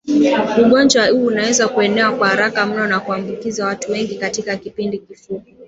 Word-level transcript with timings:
Ugonjwa 0.61 1.07
huu 1.07 1.25
unaweza 1.25 1.67
kuenea 1.67 2.11
kwa 2.11 2.27
haraka 2.27 2.65
mno 2.65 2.87
na 2.87 2.99
kuambukiza 2.99 3.65
watu 3.65 3.91
wengi 3.91 4.15
katika 4.17 4.55
kipindi 4.57 4.97
kifupi 4.99 5.55